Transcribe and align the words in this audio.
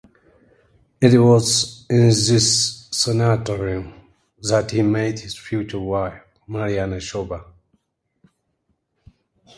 It 0.99 1.15
was 1.19 1.85
in 1.87 2.07
this 2.07 2.87
sanatorium 2.89 3.93
that 4.41 4.71
he 4.71 4.81
met 4.81 5.19
his 5.19 5.37
future 5.37 5.77
wife 5.79 6.19
Maryanna 6.49 6.97
Shorba. 6.99 7.45